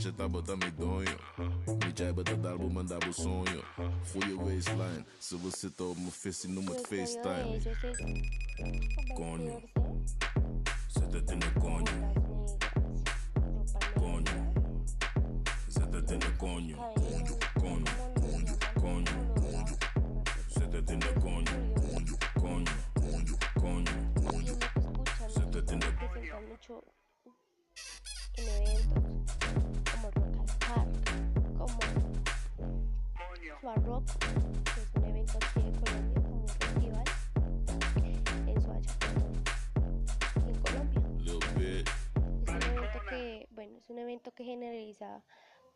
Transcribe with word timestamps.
faceta 0.00 0.30
tá 0.42 0.56
medonho. 0.56 1.18
Me 1.84 1.92
jaiba 1.94 2.24
da 2.24 2.32
dar, 2.34 2.56
vou 2.56 2.70
mandar 2.70 3.06
o 3.06 3.12
sonho. 3.12 3.62
Fui 4.04 4.32
o 4.32 4.46
waistline. 4.46 5.04
Se 5.20 5.36
você 5.36 5.68
tá, 5.68 5.84
o 5.84 5.94
face, 6.10 6.48
numa 6.48 6.74
de 6.74 6.82
FaceTime. 6.86 7.60
Conho. 9.14 9.62
Você 10.88 11.00
tá 11.00 11.20
tendo 11.26 11.60
conho. 11.60 11.84
Conho. 13.98 14.24
Você 15.68 15.80
tá 15.80 16.02
tendo 16.06 16.38
conho. 16.38 16.76
Conho, 16.76 17.38
conho, 17.60 17.84
conho. 18.80 19.04
Você 20.48 20.60
tá 20.60 20.82
tendo 20.86 21.20
conho. 21.20 21.44
Conho, 21.84 22.18
conho, 22.40 23.38
conho, 23.60 23.94
conho. 24.24 24.58
Você 25.28 25.40
tá 25.40 25.62
tendo. 25.66 25.90
En. 28.38 28.99
Suarrock, 33.60 34.06
que 34.74 34.80
es 34.80 34.94
un 34.96 35.04
evento 35.04 35.36
aquí 35.36 35.60
de 35.60 35.72
Colombia, 35.80 36.22
como 36.22 36.40
un 36.40 36.48
festival 36.48 37.04
en 38.46 38.62
Suacha, 38.62 38.94
en 40.48 40.60
Colombia. 40.62 41.02
Es 42.46 42.48
un 42.48 42.78
evento 42.78 43.00
que, 43.10 43.48
bueno, 43.50 43.76
es 43.76 43.90
un 43.90 43.98
evento 43.98 44.32
que 44.32 44.44
generaliza 44.44 45.22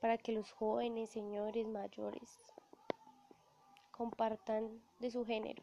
para 0.00 0.16
que 0.16 0.32
los 0.32 0.50
jóvenes, 0.52 1.10
señores, 1.10 1.66
mayores 1.66 2.38
compartan 3.90 4.80
de 5.00 5.10
su 5.10 5.26
género. 5.26 5.62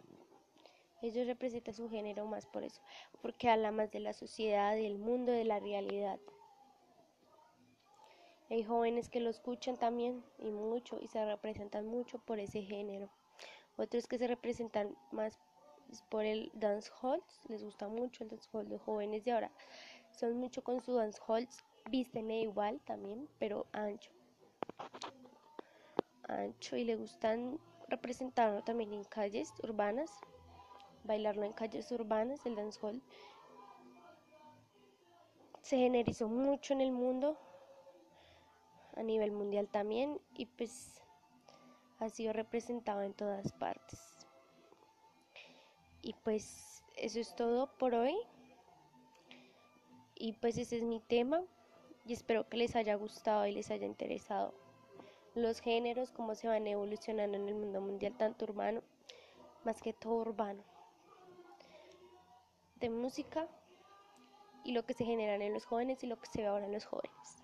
Ellos 1.02 1.26
representan 1.26 1.74
su 1.74 1.90
género 1.90 2.28
más 2.28 2.46
por 2.46 2.64
eso, 2.64 2.84
porque 3.24 3.50
habla 3.50 3.72
más 3.72 3.90
de 3.90 4.00
la 4.00 4.14
sociedad, 4.14 4.76
del 4.76 5.00
mundo, 5.00 5.32
de 5.32 5.46
la 5.46 5.60
realidad. 5.60 6.20
Hay 8.52 8.66
jóvenes 8.66 9.08
que 9.08 9.22
lo 9.22 9.30
escuchan 9.30 9.78
también 9.78 10.22
y 10.38 10.52
mucho 10.52 11.00
y 11.00 11.08
se 11.08 11.24
representan 11.24 11.88
mucho 11.88 12.20
por 12.20 12.38
ese 12.38 12.62
género. 12.62 13.10
Otros 13.78 14.08
que 14.08 14.18
se 14.18 14.28
representan 14.28 14.94
más 15.14 15.40
por 16.10 16.26
el 16.26 16.52
dancehall, 16.54 17.24
les 17.48 17.64
gusta 17.64 17.88
mucho 17.88 18.26
el 18.26 18.30
dancehall, 18.30 18.68
los 18.68 18.82
jóvenes 18.82 19.24
de 19.24 19.32
ahora 19.32 19.52
son 20.12 20.38
mucho 20.38 20.66
con 20.66 20.82
su 20.82 20.94
dancehall, 20.94 21.48
visten 21.90 22.30
igual 22.30 22.82
también, 22.82 23.30
pero 23.40 23.68
ancho. 23.72 24.12
Ancho 26.24 26.76
y 26.76 26.84
le 26.84 26.98
gustan 26.98 27.58
representarlo 27.88 28.64
también 28.64 28.92
en 28.92 29.06
calles 29.06 29.54
urbanas, 29.64 30.12
bailarlo 31.06 31.46
en 31.46 31.54
calles 31.54 31.90
urbanas, 31.94 32.46
el 32.46 32.56
dancehall. 32.56 33.02
Se 35.62 35.78
generalizó 35.78 36.28
mucho 36.28 36.74
en 36.74 36.82
el 36.82 36.92
mundo, 36.92 37.38
a 39.02 39.04
nivel 39.04 39.32
mundial 39.32 39.68
también, 39.68 40.20
y 40.34 40.46
pues 40.46 41.02
ha 42.00 42.10
sido 42.10 42.34
representado 42.34 43.02
en 43.02 43.14
todas 43.14 43.52
partes. 43.52 44.00
Y 46.02 46.14
pues 46.24 46.84
eso 46.96 47.20
es 47.20 47.36
todo 47.36 47.68
por 47.78 47.94
hoy. 47.94 48.16
Y 50.16 50.34
pues 50.34 50.58
ese 50.58 50.78
es 50.78 50.84
mi 50.84 51.00
tema 51.00 51.42
y 52.06 52.14
espero 52.14 52.48
que 52.48 52.58
les 52.58 52.76
haya 52.76 52.96
gustado 52.96 53.46
y 53.46 53.54
les 53.54 53.70
haya 53.72 53.86
interesado 53.86 54.54
los 55.34 55.62
géneros, 55.62 56.12
cómo 56.12 56.36
se 56.36 56.48
van 56.48 56.68
evolucionando 56.68 57.38
en 57.38 57.48
el 57.48 57.56
mundo 57.56 57.82
mundial, 57.82 58.16
tanto 58.18 58.46
urbano, 58.46 58.82
más 59.64 59.82
que 59.82 59.94
todo 59.94 60.16
urbano, 60.16 60.62
de 62.76 62.90
música 62.90 63.48
y 64.64 64.74
lo 64.74 64.86
que 64.86 64.94
se 64.94 65.06
genera 65.06 65.36
en 65.36 65.54
los 65.54 65.66
jóvenes 65.66 66.04
y 66.04 66.08
lo 66.08 66.20
que 66.20 66.28
se 66.28 66.42
ve 66.42 66.48
ahora 66.48 66.66
en 66.66 66.74
los 66.74 66.86
jóvenes. 66.86 67.44